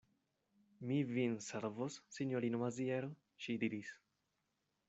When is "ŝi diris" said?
3.45-3.97